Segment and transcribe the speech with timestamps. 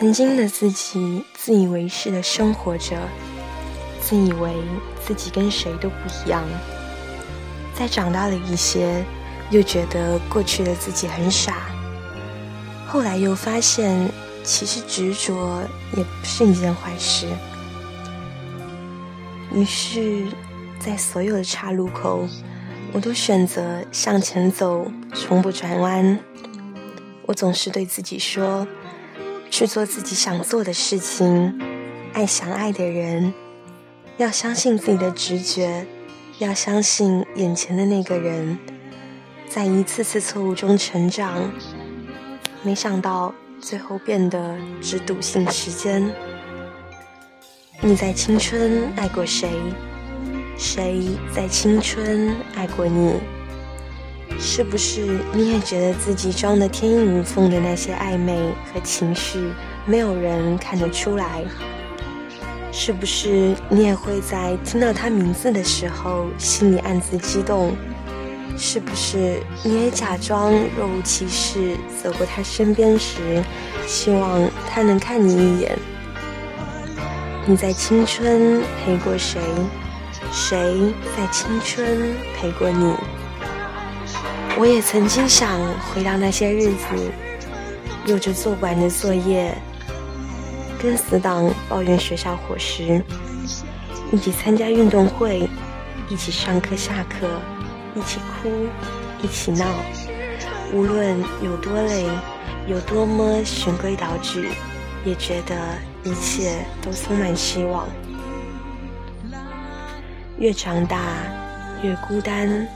[0.00, 2.96] 曾经的自己自以为是的生活着，
[4.00, 4.50] 自以为
[4.98, 6.42] 自己跟谁都不一样。
[7.74, 9.04] 再长大了一些，
[9.50, 11.66] 又觉得过去的自己很傻。
[12.86, 14.10] 后来又发现，
[14.42, 17.26] 其实执着也不是一件坏事。
[19.52, 20.26] 于是，
[20.78, 22.26] 在所有的岔路口，
[22.94, 26.18] 我都选择向前走，从不转弯。
[27.26, 28.66] 我总是对自己说：
[29.50, 31.60] 去做自己想做的事情，
[32.12, 33.34] 爱想爱的人，
[34.16, 35.86] 要相信自己的直觉。
[36.38, 38.58] 要相信眼前的那个人，
[39.46, 41.52] 在一次次错误中成长。
[42.62, 46.10] 没想到最后变得只笃信时间。
[47.82, 49.50] 你在青春爱过谁？
[50.56, 53.20] 谁在青春爱过你？
[54.42, 58.34] 是不是你也觉得自己装的天衣无缝的那些暧昧
[58.72, 59.38] 和情绪，
[59.84, 61.44] 没有人看得出来？
[62.72, 67.76] 是不是你也会在听到他名字的时候心里暗自激动？
[68.56, 73.42] 是不是你也假装若无其事走过他身边时，
[73.86, 75.78] 希望他能看你一眼？
[77.46, 79.38] 你在青春陪过谁？
[80.32, 82.94] 谁在青春陪过你？
[84.58, 85.58] 我也曾经想
[85.94, 87.10] 回到那些日子，
[88.06, 89.54] 有着做不完的作业。
[90.82, 93.02] 跟死党抱怨学校伙食，
[94.10, 95.48] 一起参加运动会，
[96.08, 97.28] 一起上课下课，
[97.94, 98.66] 一起哭，
[99.22, 99.66] 一起闹。
[100.72, 102.06] 无论有多累，
[102.66, 104.52] 有多么循规蹈矩，
[105.04, 105.54] 也觉得
[106.02, 107.86] 一切都充满希望。
[110.38, 110.98] 越长大，
[111.82, 112.66] 越孤单，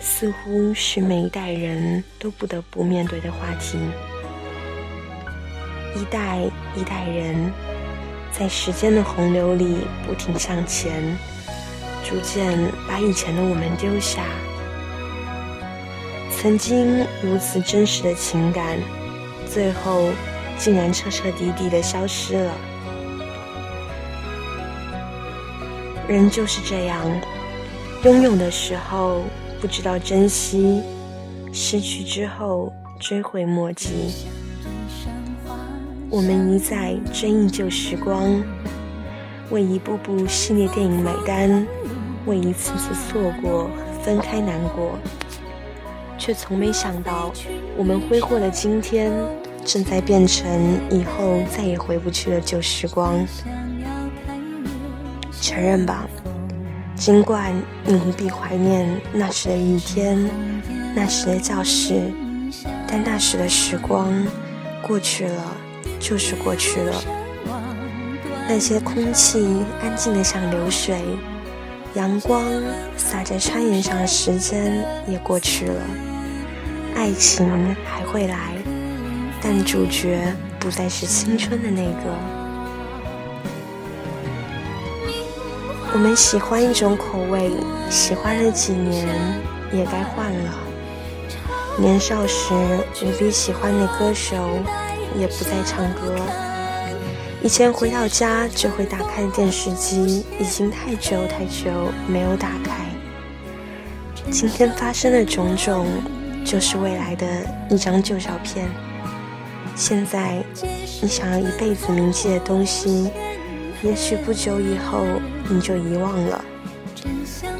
[0.00, 3.78] 似乎是每一代人都不得不面对的话题。
[5.94, 6.38] 一代
[6.74, 7.52] 一代人，
[8.32, 10.90] 在时间的洪流里不停向前，
[12.02, 14.22] 逐渐把以前的我们丢下。
[16.30, 18.78] 曾经如此真实的情感，
[19.46, 20.08] 最后
[20.56, 22.52] 竟然彻彻底底的消失了。
[26.08, 27.04] 人就是这样，
[28.04, 29.22] 拥有的时候
[29.60, 30.80] 不知道珍惜，
[31.52, 34.14] 失去之后追悔莫及。
[36.08, 38.42] 我们一再追忆旧时光，
[39.50, 41.66] 为一部部系列电影买单，
[42.24, 43.70] 为一次次错过
[44.02, 44.98] 分开难过，
[46.16, 47.30] 却从没想到，
[47.76, 49.12] 我们挥霍的今天，
[49.64, 50.48] 正在变成
[50.90, 53.14] 以后再也回不去的旧时光。
[55.40, 56.08] 承认吧，
[57.00, 57.50] 尽管
[57.86, 60.30] 你无比怀念那时的雨天，
[60.94, 62.12] 那时的教室，
[62.86, 64.12] 但那时的时光
[64.86, 65.56] 过去了。
[65.98, 67.02] 就是过去了，
[68.48, 70.98] 那些空气安静的像流水，
[71.94, 72.42] 阳光
[72.96, 75.82] 洒在窗沿上的时间也过去了，
[76.96, 78.56] 爱情还会来，
[79.42, 82.49] 但主角不再是青春的那个。
[85.92, 87.50] 我们喜欢一种口味，
[87.90, 89.06] 喜欢了几年，
[89.72, 90.58] 也该换了。
[91.78, 92.54] 年少时
[93.02, 94.36] 无比喜欢的歌手。
[95.18, 96.14] 也不再唱歌。
[97.42, 101.68] 以前回到家就会打开电视机，已经太久太久
[102.06, 102.84] 没有打开。
[104.30, 105.84] 今天发生的种种，
[106.44, 107.26] 就是未来的
[107.68, 108.68] 一张旧照片。
[109.74, 110.44] 现在
[111.02, 113.10] 你想要一辈子铭记的东西，
[113.82, 115.04] 也许不久以后
[115.50, 116.44] 你就遗忘了。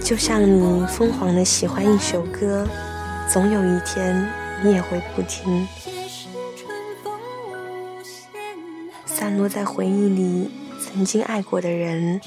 [0.03, 2.67] 就像你疯狂的喜欢一首歌，
[3.29, 4.27] 总有一天
[4.65, 5.67] 你也会不听。
[9.05, 12.21] 散落在回忆里，曾经爱过的人，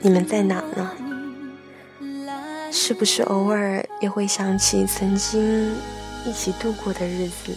[0.00, 0.90] 你们在哪呢？
[2.70, 5.72] 是不是偶尔也会想起曾经
[6.26, 7.52] 一起度过的日子？